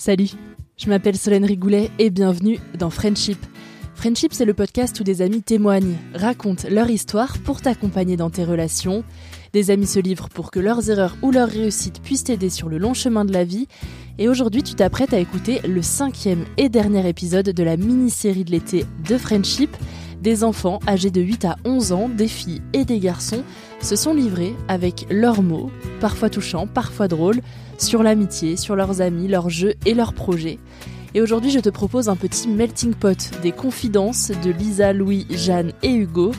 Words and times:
Salut, 0.00 0.30
je 0.78 0.88
m'appelle 0.88 1.18
Solène 1.18 1.44
Rigoulet 1.44 1.90
et 1.98 2.08
bienvenue 2.08 2.58
dans 2.78 2.88
Friendship. 2.88 3.36
Friendship, 3.94 4.32
c'est 4.32 4.46
le 4.46 4.54
podcast 4.54 4.98
où 4.98 5.04
des 5.04 5.20
amis 5.20 5.42
témoignent, 5.42 5.98
racontent 6.14 6.66
leur 6.70 6.88
histoire 6.88 7.36
pour 7.44 7.60
t'accompagner 7.60 8.16
dans 8.16 8.30
tes 8.30 8.46
relations. 8.46 9.04
Des 9.52 9.70
amis 9.70 9.86
se 9.86 9.98
livrent 9.98 10.30
pour 10.30 10.50
que 10.50 10.58
leurs 10.58 10.88
erreurs 10.88 11.18
ou 11.20 11.30
leurs 11.30 11.50
réussites 11.50 12.00
puissent 12.00 12.24
t'aider 12.24 12.48
sur 12.48 12.70
le 12.70 12.78
long 12.78 12.94
chemin 12.94 13.26
de 13.26 13.34
la 13.34 13.44
vie. 13.44 13.68
Et 14.16 14.30
aujourd'hui, 14.30 14.62
tu 14.62 14.74
t'apprêtes 14.74 15.12
à 15.12 15.18
écouter 15.18 15.60
le 15.68 15.82
cinquième 15.82 16.46
et 16.56 16.70
dernier 16.70 17.06
épisode 17.06 17.50
de 17.50 17.62
la 17.62 17.76
mini-série 17.76 18.44
de 18.44 18.52
l'été 18.52 18.86
de 19.06 19.18
Friendship. 19.18 19.76
Des 20.20 20.44
enfants 20.44 20.80
âgés 20.86 21.10
de 21.10 21.22
8 21.22 21.46
à 21.46 21.56
11 21.64 21.92
ans, 21.92 22.08
des 22.08 22.28
filles 22.28 22.60
et 22.74 22.84
des 22.84 22.98
garçons, 22.98 23.42
se 23.80 23.96
sont 23.96 24.12
livrés 24.12 24.54
avec 24.68 25.06
leurs 25.10 25.42
mots, 25.42 25.70
parfois 25.98 26.28
touchants, 26.28 26.66
parfois 26.66 27.08
drôles, 27.08 27.40
sur 27.78 28.02
l'amitié, 28.02 28.58
sur 28.58 28.76
leurs 28.76 29.00
amis, 29.00 29.28
leurs 29.28 29.48
jeux 29.48 29.74
et 29.86 29.94
leurs 29.94 30.12
projets. 30.12 30.58
Et 31.14 31.22
aujourd'hui, 31.22 31.50
je 31.50 31.58
te 31.58 31.70
propose 31.70 32.10
un 32.10 32.16
petit 32.16 32.48
melting 32.48 32.92
pot 32.92 33.30
des 33.42 33.52
confidences 33.52 34.30
de 34.44 34.50
Lisa, 34.50 34.92
Louis, 34.92 35.26
Jeanne 35.30 35.72
et 35.82 35.92
Hugo. 35.92 36.32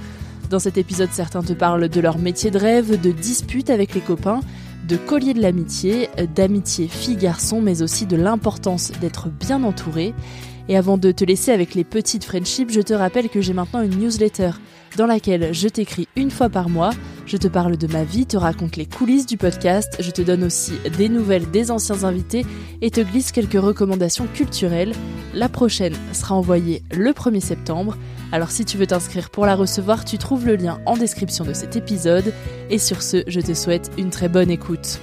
Dans 0.52 0.60
cet 0.60 0.78
épisode, 0.78 1.10
certains 1.12 1.42
te 1.42 1.54
parlent 1.54 1.90
de 1.90 2.02
leur 2.02 2.20
métier 2.20 2.52
de 2.52 2.60
rêve, 2.60 3.02
de 3.02 3.12
disputes 3.12 3.72
avec 3.72 3.96
les 3.96 4.02
copains, 4.02 4.42
de 4.88 4.96
collier 4.96 5.34
de 5.34 5.42
l'amitié, 5.42 6.10
d'amitié 6.36 6.88
fille-garçon, 6.88 7.62
mais 7.62 7.82
aussi 7.82 8.06
de 8.06 8.16
l'importance 8.16 8.92
d'être 9.02 9.30
bien 9.30 9.64
entouré. 9.64 10.14
Et 10.72 10.78
avant 10.78 10.98
de 10.98 11.12
te 11.12 11.26
laisser 11.26 11.52
avec 11.52 11.76
les 11.76 11.84
petites 11.84 12.24
friendships, 12.24 12.72
je 12.72 12.80
te 12.80 12.94
rappelle 12.94 13.28
que 13.28 13.42
j'ai 13.42 13.52
maintenant 13.52 13.82
une 13.82 14.00
newsletter 14.00 14.52
dans 14.96 15.06
laquelle 15.06 15.54
je 15.54 15.68
t'écris 15.68 16.08
une 16.16 16.32
fois 16.32 16.48
par 16.48 16.70
mois, 16.70 16.92
je 17.26 17.36
te 17.36 17.50
parle 17.50 17.76
de 17.76 17.88
ma 17.88 18.06
vie, 18.06 18.26
te 18.26 18.38
raconte 18.38 18.78
les 18.78 18.86
coulisses 18.86 19.26
du 19.26 19.36
podcast, 19.36 19.98
je 20.00 20.12
te 20.12 20.22
donne 20.22 20.46
aussi 20.46 20.72
des 20.98 21.10
nouvelles 21.10 21.52
des 21.52 21.72
anciens 21.72 22.06
invités 22.06 22.46
et 22.82 22.90
te 22.90 23.02
glisse 23.02 23.34
quelques 23.34 23.62
recommandations 23.62 24.28
culturelles. 24.34 24.94
La 25.34 25.50
prochaine 25.50 25.96
sera 26.14 26.36
envoyée 26.36 26.84
le 26.94 27.12
1er 27.12 27.42
septembre. 27.42 27.98
Alors 28.32 28.52
si 28.52 28.64
tu 28.64 28.78
veux 28.78 28.88
t'inscrire 28.88 29.30
pour 29.30 29.46
la 29.46 29.58
recevoir, 29.58 30.06
tu 30.06 30.18
trouves 30.18 30.46
le 30.46 30.56
lien 30.56 30.80
en 30.86 30.96
description 30.96 31.44
de 31.44 31.52
cet 31.52 31.76
épisode. 31.76 32.34
Et 32.70 32.78
sur 32.78 33.02
ce, 33.02 33.26
je 33.28 33.42
te 33.42 33.54
souhaite 33.54 33.92
une 33.98 34.10
très 34.10 34.30
bonne 34.30 34.50
écoute. 34.50 35.02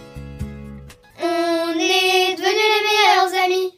On 1.20 1.74
est 1.74 2.36
devenus 2.36 2.40
les 2.40 3.28
meilleurs 3.28 3.44
amis. 3.44 3.77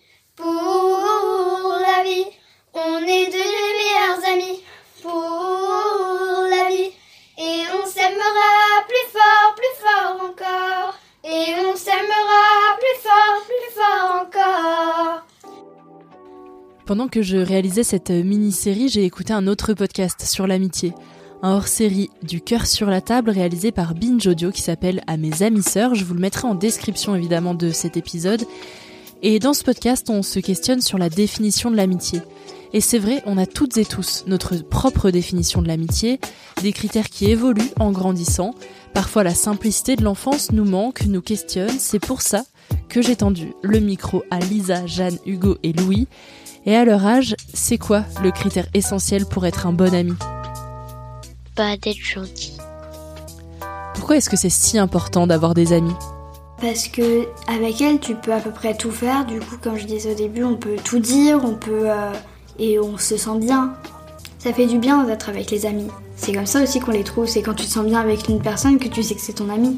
On 2.83 3.03
est 3.03 3.27
devenus 3.27 3.63
les 3.67 3.77
meilleurs 3.77 4.33
amis 4.33 4.61
pour 5.03 6.47
la 6.49 6.71
vie. 6.71 6.93
Et 7.37 7.63
on 7.75 7.87
s'aimera 7.87 8.85
plus 8.89 9.07
fort, 9.13 9.55
plus 9.55 9.77
fort 9.83 10.31
encore. 10.31 10.95
Et 11.23 11.53
on 11.67 11.77
s'aimera 11.77 12.79
plus 12.79 13.01
fort, 13.03 13.43
plus 13.45 13.75
fort 13.75 14.23
encore. 14.23 15.27
Pendant 16.87 17.09
que 17.09 17.21
je 17.21 17.37
réalisais 17.37 17.85
cette 17.85 18.11
mini-série, 18.11 18.89
j'ai 18.89 19.05
écouté 19.05 19.35
un 19.35 19.47
autre 19.47 19.75
podcast 19.75 20.23
sur 20.23 20.47
l'amitié. 20.47 20.95
Un 21.43 21.57
hors-série 21.57 22.09
du 22.23 22.41
cœur 22.41 22.67
sur 22.67 22.89
la 22.89 23.03
table 23.03 23.31
réalisé 23.31 23.73
par 23.73 23.95
Binge 23.95 24.27
Audio 24.27 24.51
qui 24.51 24.62
s'appelle 24.62 25.03
À 25.07 25.19
mes 25.19 25.43
amis 25.43 25.62
sœurs. 25.62 25.95
Je 25.95 26.05
vous 26.05 26.15
le 26.15 26.21
mettrai 26.21 26.49
en 26.49 26.55
description 26.55 27.15
évidemment 27.15 27.55
de 27.55 27.73
cet 27.73 27.99
épisode. 27.99 28.47
Et 29.23 29.39
dans 29.39 29.53
ce 29.53 29.65
podcast, 29.65 30.09
on 30.09 30.23
se 30.23 30.41
questionne 30.41 30.81
sur 30.81 30.97
la 30.97 31.11
définition 31.11 31.71
de 31.71 31.77
l'amitié. 31.77 32.23
Et 32.72 32.81
c'est 32.81 32.98
vrai, 32.98 33.22
on 33.26 33.36
a 33.36 33.47
toutes 33.47 33.78
et 33.78 33.84
tous 33.84 34.25
notre 34.26 34.56
propre 34.56 35.10
définition 35.10 35.60
de 35.60 35.69
l'amitié, 35.69 36.20
des 36.62 36.72
critères 36.72 37.08
qui 37.08 37.31
évoluent 37.31 37.72
en 37.81 37.91
grandissant. 37.91 38.54
Parfois 38.94 39.25
la 39.25 39.34
simplicité 39.34 39.97
de 39.97 40.04
l'enfance 40.04 40.53
nous 40.53 40.64
manque, 40.64 41.03
nous 41.06 41.22
questionne. 41.22 41.78
C'est 41.78 41.98
pour 41.98 42.22
ça 42.22 42.44
que 42.88 43.03
j'ai 43.03 43.16
tendu 43.16 43.54
le 43.62 43.81
micro 43.81 44.22
à 44.31 44.38
Lisa, 44.38 44.86
Jeanne, 44.86 45.19
Hugo 45.26 45.58
et 45.62 45.72
Louis. 45.72 46.06
Et 46.66 46.76
à 46.76 46.84
leur 46.84 47.04
âge, 47.04 47.34
c'est 47.54 47.78
quoi 47.78 48.04
le 48.22 48.31
critère 48.31 48.66
essentiel 48.75 49.26
pour 49.26 49.47
être 49.47 49.66
un 49.66 49.72
bon 49.72 49.92
ami? 49.92 50.14
Pas 51.56 51.76
d'être 51.76 51.97
gentil. 51.97 52.56
Pourquoi 53.94 54.16
est-ce 54.16 54.31
que 54.31 54.37
c'est 54.37 54.50
si 54.50 54.78
important 54.78 55.26
d'avoir 55.26 55.54
des 55.54 55.72
amis? 55.72 55.94
Parce 56.60 56.88
que 56.88 57.26
avec 57.48 57.81
elle, 57.81 57.98
tu 57.98 58.14
peux 58.14 58.32
à 58.32 58.41
peu 58.41 58.50
près 58.50 58.76
tout 58.76 58.91
faire. 58.91 59.25
Du 59.25 59.41
coup, 59.41 59.56
comme 59.60 59.78
je 59.78 59.87
disais 59.87 60.12
au 60.12 60.14
début, 60.14 60.44
on 60.44 60.56
peut 60.56 60.76
tout 60.84 60.98
dire, 60.98 61.41
on 61.42 61.54
peut 61.54 61.91
euh, 61.91 62.12
et 62.60 62.78
on 62.78 62.97
se 62.98 63.16
sent 63.16 63.38
bien. 63.41 63.75
Ça 64.38 64.53
fait 64.53 64.66
du 64.66 64.78
bien 64.78 65.03
d'être 65.04 65.28
avec 65.28 65.50
les 65.50 65.66
amis. 65.66 65.88
C'est 66.16 66.32
comme 66.32 66.47
ça 66.47 66.62
aussi 66.62 66.78
qu'on 66.81 66.93
les 66.93 67.03
trouve. 67.04 67.26
C'est 67.26 67.43
quand 67.43 67.54
tu 67.54 67.65
te 67.65 67.71
sens 67.71 67.84
bien 67.84 68.00
avec 68.00 68.28
une 68.28 68.41
personne 68.41 68.78
que 68.78 68.88
tu 68.88 69.03
sais 69.03 69.15
que 69.15 69.21
c'est 69.21 69.32
ton 69.32 69.48
ami. 69.50 69.76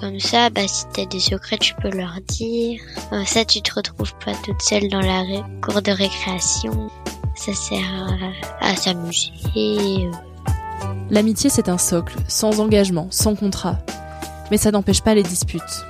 Comme 0.00 0.20
ça, 0.20 0.50
bah, 0.50 0.68
si 0.68 0.84
t'as 0.92 1.06
des 1.06 1.20
secrets, 1.20 1.56
tu 1.58 1.74
peux 1.76 1.90
leur 1.90 2.14
dire. 2.28 2.80
Comme 3.10 3.24
ça, 3.24 3.44
tu 3.44 3.62
te 3.62 3.74
retrouves 3.74 4.12
pas 4.24 4.32
toute 4.44 4.60
seule 4.62 4.88
dans 4.88 5.00
la 5.00 5.20
ré- 5.22 5.42
cour 5.62 5.80
de 5.82 5.90
récréation. 5.90 6.90
Ça 7.34 7.52
sert 7.54 8.06
à, 8.60 8.66
à 8.68 8.76
s'amuser. 8.76 9.30
euh. 9.56 10.10
L'amitié, 11.10 11.48
c'est 11.50 11.68
un 11.68 11.78
socle, 11.78 12.16
sans 12.28 12.60
engagement, 12.60 13.08
sans 13.10 13.34
contrat. 13.34 13.78
Mais 14.50 14.58
ça 14.58 14.70
n'empêche 14.70 15.02
pas 15.02 15.14
les 15.14 15.22
disputes. 15.22 15.86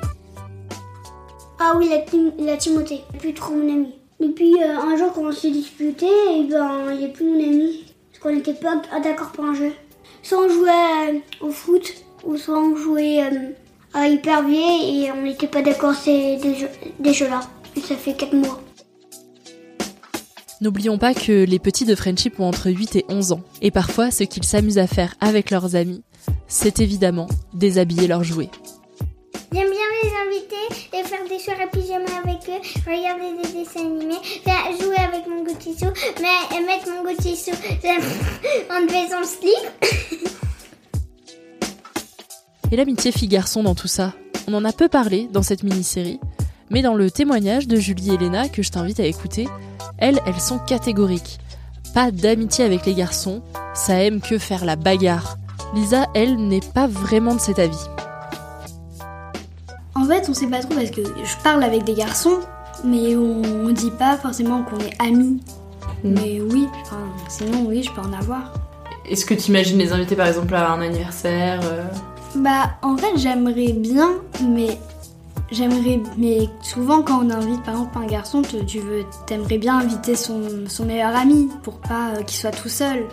Ah 1.58 1.72
oui, 1.76 1.88
la, 1.90 2.44
la 2.44 2.56
Timothée, 2.56 3.02
plus 3.18 3.34
trop 3.34 3.54
mon 3.54 3.62
ami. 3.72 3.94
Depuis 4.18 4.54
euh, 4.62 4.78
un 4.78 4.96
jour 4.96 5.12
quand 5.12 5.24
on 5.24 5.32
s'est 5.32 5.50
disputé, 5.50 6.06
et 6.06 6.44
ben 6.44 6.90
il 6.98 7.12
plus 7.12 7.24
mon 7.24 7.34
ami. 7.34 7.84
Parce 8.10 8.22
qu'on 8.22 8.34
n'était 8.34 8.54
pas 8.54 8.80
d'accord 9.02 9.32
pour 9.32 9.44
un 9.44 9.54
jeu. 9.54 9.72
Soit 10.22 10.38
on 10.38 10.48
jouait 10.48 10.70
euh, 11.10 11.46
au 11.46 11.50
foot, 11.50 11.92
ou 12.24 12.36
soit 12.36 12.58
on 12.58 12.74
jouait 12.76 13.22
euh, 13.22 13.50
à 13.92 14.08
hypervier 14.08 15.04
et 15.04 15.12
on 15.12 15.22
n'était 15.22 15.46
pas 15.46 15.62
d'accord 15.62 15.94
ces 15.94 16.38
des 16.98 17.12
jeux-là. 17.12 17.40
Et 17.76 17.80
ça 17.80 17.94
fait 17.94 18.14
4 18.14 18.34
mois. 18.34 18.60
N'oublions 20.62 20.96
pas 20.96 21.12
que 21.12 21.44
les 21.44 21.58
petits 21.58 21.84
de 21.84 21.94
Friendship 21.94 22.40
ont 22.40 22.48
entre 22.48 22.70
8 22.70 22.96
et 22.96 23.04
11 23.10 23.32
ans. 23.32 23.42
Et 23.60 23.70
parfois, 23.70 24.10
ce 24.10 24.24
qu'ils 24.24 24.44
s'amusent 24.44 24.78
à 24.78 24.86
faire 24.86 25.14
avec 25.20 25.50
leurs 25.50 25.76
amis, 25.76 26.02
c'est 26.48 26.80
évidemment 26.80 27.26
déshabiller 27.52 28.08
leurs 28.08 28.24
jouets. 28.24 28.50
Faire 31.04 31.26
des 31.28 31.38
soirées 31.38 31.68
pyjama 31.72 32.04
avec 32.24 32.48
eux, 32.48 32.60
regarder 32.86 33.42
des 33.42 33.58
dessins 33.58 33.80
animés, 33.80 34.20
jouer 34.80 34.96
avec 34.96 35.26
mon 35.26 35.44
goutisso, 35.44 35.86
mais 36.20 36.56
et 36.56 36.60
mettre 36.64 36.88
mon 36.90 37.02
goutisso 37.02 37.52
en 38.70 38.80
devait 38.82 39.08
son 39.08 39.24
slip. 39.24 40.30
Et 42.72 42.76
l'amitié 42.76 43.12
fille-garçon 43.12 43.62
dans 43.62 43.76
tout 43.76 43.86
ça? 43.86 44.12
On 44.48 44.54
en 44.54 44.64
a 44.64 44.72
peu 44.72 44.88
parlé 44.88 45.28
dans 45.32 45.42
cette 45.42 45.62
mini-série, 45.62 46.18
mais 46.68 46.82
dans 46.82 46.94
le 46.94 47.12
témoignage 47.12 47.68
de 47.68 47.76
Julie 47.76 48.14
et 48.14 48.16
Léna 48.16 48.48
que 48.48 48.62
je 48.62 48.70
t'invite 48.70 48.98
à 48.98 49.06
écouter, 49.06 49.46
elles, 49.98 50.20
elles 50.26 50.40
sont 50.40 50.58
catégoriques. 50.58 51.38
Pas 51.94 52.10
d'amitié 52.10 52.64
avec 52.64 52.84
les 52.84 52.94
garçons, 52.94 53.42
ça 53.72 54.02
aime 54.02 54.20
que 54.20 54.38
faire 54.38 54.64
la 54.64 54.74
bagarre. 54.74 55.36
Lisa, 55.74 56.06
elle, 56.14 56.36
n'est 56.36 56.60
pas 56.60 56.86
vraiment 56.88 57.34
de 57.34 57.40
cet 57.40 57.58
avis. 57.58 57.76
En 60.06 60.08
fait, 60.08 60.28
on 60.28 60.34
sait 60.34 60.46
pas 60.46 60.60
trop 60.60 60.72
parce 60.72 60.92
que 60.92 61.00
je 61.02 61.42
parle 61.42 61.64
avec 61.64 61.82
des 61.82 61.94
garçons, 61.94 62.38
mais 62.84 63.16
on 63.16 63.70
dit 63.70 63.90
pas 63.90 64.16
forcément 64.16 64.62
qu'on 64.62 64.78
est 64.78 65.02
amis. 65.02 65.40
Mm. 66.04 66.14
Mais 66.14 66.40
oui, 66.40 66.68
enfin, 66.82 67.00
sinon 67.28 67.64
oui, 67.66 67.82
je 67.82 67.90
peux 67.90 68.02
en 68.02 68.12
avoir. 68.12 68.52
Est-ce 69.04 69.26
que 69.26 69.34
tu 69.34 69.48
imagines 69.48 69.78
les 69.78 69.92
inviter 69.92 70.14
par 70.14 70.28
exemple 70.28 70.54
à 70.54 70.70
un 70.70 70.80
anniversaire 70.80 71.60
euh 71.64 71.82
Bah, 72.36 72.70
en 72.82 72.96
fait, 72.96 73.16
j'aimerais 73.16 73.72
bien, 73.72 74.10
mais 74.48 74.78
j'aimerais, 75.50 76.00
mais 76.16 76.48
souvent 76.62 77.02
quand 77.02 77.24
on 77.24 77.30
invite 77.30 77.64
par 77.64 77.74
exemple 77.74 77.98
un 77.98 78.06
garçon, 78.06 78.42
tu, 78.42 78.64
tu 78.64 78.78
veux, 78.78 79.02
t'aimerais 79.26 79.58
bien 79.58 79.76
inviter 79.78 80.14
son, 80.14 80.40
son 80.68 80.84
meilleur 80.84 81.16
ami 81.16 81.48
pour 81.64 81.80
pas 81.80 82.10
euh, 82.10 82.22
qu'il 82.22 82.38
soit 82.38 82.52
tout 82.52 82.68
seul. 82.68 83.06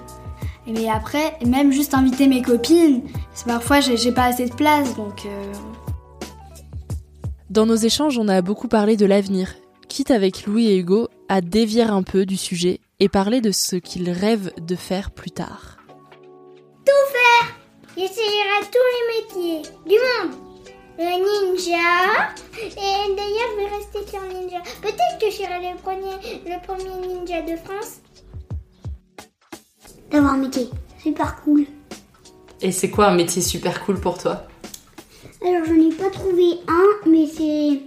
Mais 0.67 0.87
après, 0.89 1.39
même 1.43 1.71
juste 1.71 1.95
inviter 1.95 2.27
mes 2.27 2.43
copines, 2.43 3.01
parfois 3.47 3.79
j'ai 3.79 3.97
j'ai 3.97 4.11
pas 4.11 4.25
assez 4.25 4.45
de 4.45 4.53
place, 4.53 4.95
donc. 4.95 5.25
euh, 5.25 5.53
Dans 7.53 7.67
nos 7.67 7.75
échanges, 7.75 8.17
on 8.17 8.29
a 8.29 8.41
beaucoup 8.41 8.67
parlé 8.67 8.97
de 8.97 9.05
l'avenir, 9.05 9.53
quitte 9.87 10.09
avec 10.09 10.47
Louis 10.47 10.69
et 10.69 10.77
Hugo 10.77 11.07
à 11.29 11.39
dévier 11.39 11.83
un 11.83 12.01
peu 12.01 12.25
du 12.25 12.35
sujet 12.35 12.79
et 12.99 13.09
parler 13.09 13.41
de 13.41 13.51
ce 13.51 13.75
qu'ils 13.75 14.09
rêvent 14.09 14.51
de 14.59 14.75
faire 14.75 15.11
plus 15.11 15.29
tard. 15.29 15.77
J'essayerai 17.95 18.59
tous 18.71 18.89
les 18.95 19.05
métiers 19.13 19.71
du 19.85 19.93
monde. 19.93 20.35
Le 20.97 21.53
ninja. 21.53 22.33
Et 22.59 23.15
d'ailleurs, 23.15 23.49
je 23.51 23.57
vais 23.59 23.67
rester 23.67 24.09
sur 24.09 24.21
ninja. 24.21 24.57
Peut-être 24.81 25.19
que 25.21 25.29
je 25.29 25.35
serai 25.35 25.59
le 25.59 25.77
premier, 25.77 26.41
le 26.47 26.59
premier 26.65 27.07
ninja 27.07 27.43
de 27.43 27.55
France. 27.57 27.99
D'avoir 30.09 30.33
un 30.33 30.37
métier 30.37 30.71
super 30.99 31.39
cool. 31.43 31.67
Et 32.61 32.71
c'est 32.71 32.89
quoi 32.89 33.09
un 33.09 33.15
métier 33.15 33.43
super 33.43 33.85
cool 33.85 33.99
pour 33.99 34.17
toi? 34.17 34.47
Alors, 35.45 35.65
j'en 35.65 35.75
ai 35.75 35.93
pas 35.93 36.09
trouvé 36.09 36.59
un, 36.67 37.09
mais 37.09 37.27
c'est 37.27 37.81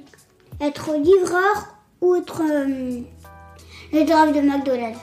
être 0.64 0.90
livreur 0.94 1.74
ou 2.00 2.14
être 2.16 2.42
euh, 2.42 3.00
le 3.92 4.04
drive 4.04 4.34
de 4.34 4.40
McDonald's. 4.40 4.98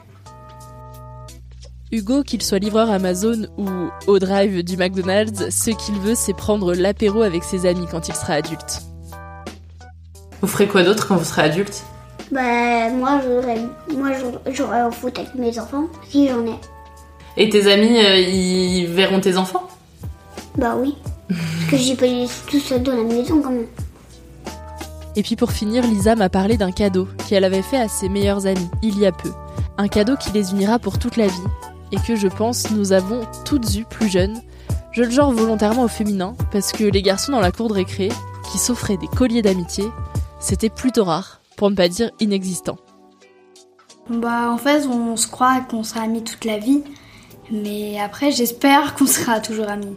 Hugo, 1.91 2.23
qu'il 2.23 2.41
soit 2.41 2.59
livreur 2.59 2.89
Amazon 2.89 3.47
ou 3.57 3.67
au 4.07 4.19
drive 4.19 4.63
du 4.63 4.77
McDonald's, 4.77 5.50
ce 5.50 5.69
qu'il 5.71 5.95
veut, 6.00 6.15
c'est 6.15 6.33
prendre 6.33 6.73
l'apéro 6.73 7.21
avec 7.21 7.44
ses 7.44 7.65
amis 7.67 7.85
quand 7.89 8.07
il 8.07 8.15
sera 8.15 8.33
adulte. 8.33 8.81
Vous 10.41 10.47
ferez 10.47 10.67
quoi 10.67 10.83
d'autre 10.83 11.07
quand 11.07 11.15
vous 11.15 11.23
serez 11.23 11.44
adulte? 11.44 11.83
Bah, 12.31 12.89
moi, 12.89 13.19
j'aurais, 13.23 13.61
moi, 13.95 14.09
j'aurais- 14.19 14.53
j'aurais 14.53 14.83
au 14.83 14.91
foot 14.91 15.17
avec 15.19 15.35
mes 15.35 15.57
enfants, 15.59 15.85
si 16.09 16.27
j'en 16.27 16.45
ai. 16.45 16.55
Et 17.38 17.50
tes 17.50 17.71
amis, 17.71 17.97
euh, 18.03 18.17
ils 18.19 18.88
verront 18.88 19.19
tes 19.19 19.38
enfants? 19.38 19.67
Bah 20.57 20.75
oui. 20.77 20.95
Parce 21.28 21.72
que 21.72 21.78
j'ai 21.78 21.96
pas 21.96 22.06
les 22.06 22.22
laisser 22.22 22.42
tout 22.48 22.60
seul 22.60 22.84
dans 22.84 22.96
la 22.96 23.04
maison 23.04 23.42
quand 23.42 23.52
même. 23.52 23.68
Et 25.16 25.24
puis 25.24 25.36
pour 25.36 25.52
finir, 25.52 25.84
Lisa 25.84 26.16
m'a 26.16 26.30
parlé 26.30 26.58
d'un 26.58 26.72
cadeau 26.72 27.08
qu'elle 27.28 27.44
avait 27.44 27.62
fait 27.62 27.78
à 27.78 27.88
ses 27.88 28.10
meilleurs 28.10 28.48
amis 28.48 28.70
il 28.81 28.98
y 29.00 29.06
a 29.06 29.12
peu. 29.12 29.31
Un 29.78 29.88
cadeau 29.88 30.16
qui 30.18 30.31
les 30.31 30.52
unira 30.52 30.80
pour 30.80 31.00
toute 31.00 31.18
la 31.18 31.28
vie 31.28 31.48
et 31.92 31.98
que 31.98 32.16
je 32.16 32.28
pense 32.28 32.72
nous 32.72 32.92
avons 32.94 33.22
toutes 33.46 33.75
eu 33.75 33.86
plus 33.86 34.10
jeunes. 34.10 34.42
Je 34.92 35.04
le 35.04 35.12
genre 35.12 35.31
volontairement 35.31 35.84
au 35.84 35.88
féminin 35.88 36.36
parce 36.52 36.72
que 36.72 36.84
les 36.84 37.02
garçons 37.02 37.31
dans 37.31 37.40
la 37.40 37.52
cour 37.52 37.68
de 37.68 37.74
récré 37.74 38.10
qui 38.52 38.58
s'offraient 38.58 38.98
des 38.98 39.08
colliers 39.08 39.42
d'amitié, 39.42 39.86
c'était 40.40 40.70
plutôt 40.70 41.04
rare, 41.04 41.42
pour 41.56 41.70
ne 41.70 41.75
pas 41.75 41.88
dire 41.88 42.12
inexistant. 42.20 42.78
Bah, 44.10 44.52
en 44.52 44.58
fait, 44.58 44.86
on 44.86 45.16
se 45.16 45.28
croit 45.28 45.62
qu'on 45.62 45.84
sera 45.84 46.02
amis 46.02 46.24
toute 46.24 46.44
la 46.46 46.58
vie, 46.58 46.84
mais 47.52 48.00
après, 48.00 48.31
j'espère 48.31 48.96
qu'on 48.96 49.08
sera 49.08 49.40
toujours 49.40 49.70
amis. 49.70 49.96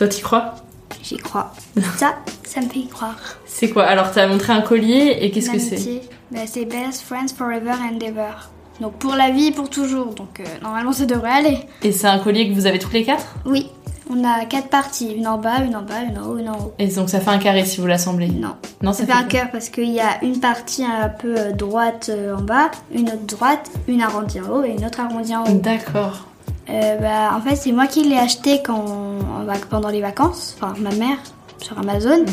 Toi 0.00 0.08
t'y 0.08 0.22
crois 0.22 0.54
J'y 1.02 1.18
crois. 1.18 1.52
Ça, 1.98 2.14
ça 2.42 2.62
me 2.62 2.68
fait 2.70 2.78
y 2.78 2.88
croire. 2.88 3.18
C'est 3.44 3.68
quoi? 3.68 3.84
Alors 3.84 4.10
t'as 4.12 4.26
montré 4.26 4.50
un 4.50 4.62
collier 4.62 5.18
et 5.20 5.30
qu'est-ce 5.30 5.50
que 5.50 5.58
c'est? 5.58 6.00
Bah, 6.30 6.40
c'est 6.46 6.64
best 6.64 7.02
friends 7.02 7.28
forever 7.36 7.72
and 7.72 7.98
ever. 8.00 8.32
Donc 8.80 8.94
pour 8.94 9.14
la 9.14 9.28
vie, 9.28 9.50
pour 9.50 9.68
toujours. 9.68 10.14
Donc 10.14 10.40
euh, 10.40 10.44
normalement, 10.62 10.94
ça 10.94 11.04
devrait 11.04 11.32
aller. 11.32 11.58
Et 11.82 11.92
c'est 11.92 12.06
un 12.06 12.18
collier 12.18 12.48
que 12.48 12.54
vous 12.54 12.64
avez 12.64 12.78
tous 12.78 12.90
les 12.92 13.04
quatre? 13.04 13.26
Oui, 13.44 13.66
on 14.08 14.24
a 14.24 14.46
quatre 14.46 14.68
parties. 14.68 15.12
Une 15.12 15.28
en 15.28 15.36
bas, 15.36 15.58
une 15.62 15.76
en 15.76 15.82
bas, 15.82 16.00
une 16.08 16.18
en 16.18 16.28
haut, 16.28 16.38
une 16.38 16.48
en 16.48 16.56
haut. 16.56 16.74
Et 16.78 16.86
donc 16.86 17.10
ça 17.10 17.20
fait 17.20 17.28
un 17.30 17.38
carré 17.38 17.66
si 17.66 17.82
vous 17.82 17.86
l'assemblez? 17.86 18.28
Non. 18.28 18.54
Non, 18.80 18.94
Ça 18.94 19.04
fait 19.04 19.12
un 19.12 19.24
cœur 19.24 19.50
parce 19.52 19.68
qu'il 19.68 19.90
y 19.92 20.00
a 20.00 20.24
une 20.24 20.40
partie 20.40 20.82
un 20.82 21.10
peu 21.10 21.34
euh, 21.36 21.52
droite 21.52 22.08
euh, 22.08 22.34
en 22.38 22.40
bas, 22.40 22.70
une 22.94 23.08
autre 23.08 23.26
droite, 23.26 23.70
une 23.86 24.00
arrondie 24.00 24.40
en 24.40 24.48
haut 24.48 24.64
et 24.64 24.70
une 24.70 24.86
autre 24.86 25.00
arrondie 25.00 25.36
en 25.36 25.44
haut. 25.44 25.58
D'accord. 25.58 26.26
Euh, 26.70 26.96
bah, 26.98 27.30
en 27.36 27.40
fait, 27.40 27.56
c'est 27.56 27.72
moi 27.72 27.86
qui 27.86 28.04
l'ai 28.04 28.16
acheté 28.18 28.62
quand, 28.64 28.84
en 28.84 29.44
vac- 29.44 29.66
pendant 29.68 29.88
les 29.88 30.00
vacances, 30.00 30.56
enfin 30.60 30.74
ma 30.80 30.90
mère, 30.94 31.18
sur 31.58 31.78
Amazon. 31.78 32.24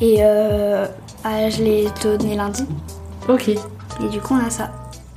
Et 0.00 0.18
euh, 0.20 0.86
ah, 1.24 1.50
je 1.50 1.62
l'ai 1.62 1.88
donné 2.02 2.36
lundi. 2.36 2.64
Ok. 3.28 3.48
Et 3.48 4.08
du 4.10 4.20
coup, 4.20 4.34
on 4.40 4.46
a 4.46 4.50
ça. 4.50 4.70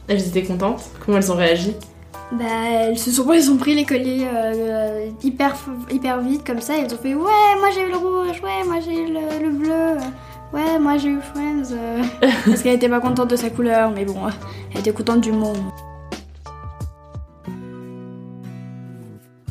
Elles 0.08 0.28
étaient 0.28 0.44
contentes? 0.44 0.84
Comment 1.06 1.18
elles 1.18 1.32
ont 1.32 1.36
réagi? 1.36 1.76
Bah, 2.32 2.46
elles 2.72 2.98
se 2.98 3.12
sont, 3.12 3.32
elles 3.32 3.52
ont 3.52 3.58
pris 3.58 3.76
les 3.76 3.86
colliers 3.86 4.26
euh, 4.34 5.08
hyper, 5.24 5.56
hyper 5.92 6.20
vite 6.22 6.44
comme 6.46 6.62
ça. 6.62 6.74
Elles 6.78 6.92
ont 6.94 6.98
fait 6.98 7.14
Ouais, 7.14 7.22
moi 7.60 7.70
j'ai 7.74 7.82
eu 7.84 7.90
le 7.92 7.98
rouge, 7.98 8.42
ouais, 8.44 8.64
moi 8.66 8.78
j'ai 8.84 8.96
eu 9.04 9.14
le, 9.14 9.46
le 9.46 9.52
bleu, 9.52 9.98
ouais, 10.52 10.80
moi 10.80 10.98
j'ai 10.98 11.10
eu 11.10 11.20
Friends. 11.22 11.72
euh. 11.74 12.02
parce 12.48 12.64
qu'elle 12.64 12.74
était 12.74 12.90
pas 12.90 13.00
contente 13.02 13.30
de 13.30 13.36
sa 13.36 13.52
couleur, 13.52 13.92
mais 13.92 14.04
bon, 14.04 14.16
elle 14.74 14.80
était 14.80 14.92
contente 14.94 15.22
du 15.22 15.32
mot. 15.32 15.54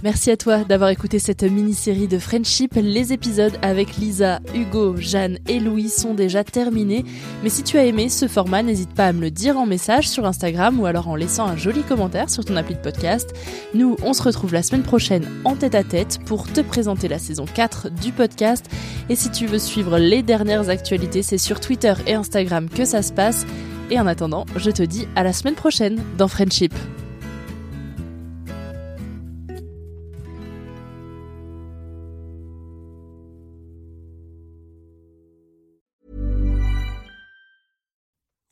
Merci 0.02 0.32
à 0.32 0.36
toi 0.36 0.64
d'avoir 0.64 0.90
écouté 0.90 1.20
cette 1.20 1.44
mini-série 1.44 2.08
de 2.08 2.18
Friendship. 2.18 2.74
Les 2.74 3.12
épisodes 3.12 3.56
avec 3.62 3.96
Lisa, 3.98 4.40
Hugo, 4.52 4.96
Jeanne 4.96 5.38
et 5.46 5.60
Louis 5.60 5.88
sont 5.90 6.12
déjà 6.12 6.42
terminés. 6.42 7.04
Mais 7.44 7.48
si 7.48 7.62
tu 7.62 7.78
as 7.78 7.84
aimé 7.84 8.08
ce 8.08 8.26
format, 8.26 8.64
n'hésite 8.64 8.94
pas 8.94 9.06
à 9.06 9.12
me 9.12 9.20
le 9.20 9.30
dire 9.30 9.56
en 9.56 9.64
message 9.64 10.08
sur 10.08 10.26
Instagram 10.26 10.80
ou 10.80 10.86
alors 10.86 11.06
en 11.06 11.14
laissant 11.14 11.46
un 11.46 11.56
joli 11.56 11.82
commentaire 11.82 12.30
sur 12.30 12.44
ton 12.44 12.56
appli 12.56 12.74
de 12.74 12.80
podcast. 12.80 13.32
Nous, 13.74 13.96
on 14.02 14.12
se 14.12 14.24
retrouve 14.24 14.52
la 14.52 14.64
semaine 14.64 14.82
prochaine 14.82 15.24
en 15.44 15.54
tête 15.54 15.76
à 15.76 15.84
tête 15.84 16.18
pour 16.26 16.52
te 16.52 16.62
présenter 16.62 17.06
la 17.06 17.20
saison 17.20 17.44
4 17.44 17.90
du 17.90 18.10
podcast. 18.10 18.66
Et 19.08 19.14
si 19.14 19.30
tu 19.30 19.46
veux 19.46 19.60
suivre 19.60 19.98
les 19.98 20.24
dernières 20.24 20.68
actualités, 20.68 21.22
c'est 21.22 21.38
sur 21.38 21.60
Twitter 21.60 21.94
et 22.08 22.14
Instagram 22.14 22.68
que 22.68 22.84
ça 22.84 23.02
se 23.02 23.12
passe. 23.12 23.46
Et 23.92 24.00
en 24.00 24.08
attendant, 24.08 24.46
je 24.56 24.72
te 24.72 24.82
dis 24.82 25.06
à 25.14 25.22
la 25.22 25.32
semaine 25.32 25.54
prochaine 25.54 26.02
dans 26.18 26.26
Friendship. 26.26 26.74